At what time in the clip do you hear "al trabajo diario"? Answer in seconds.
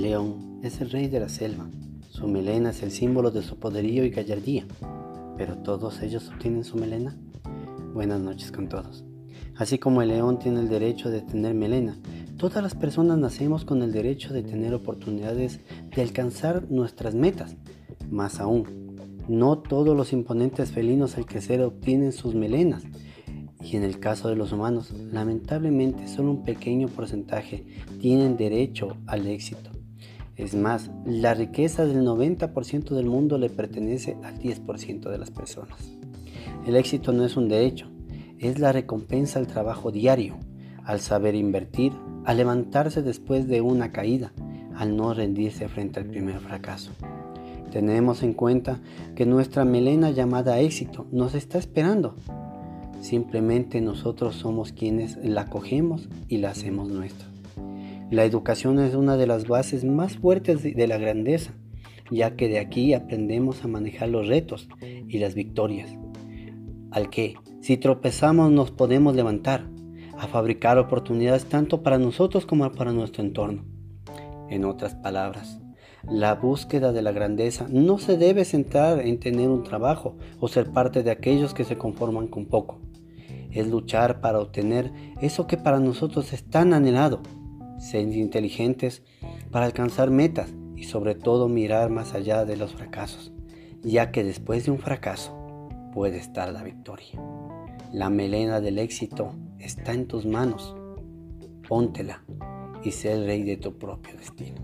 39.38-40.36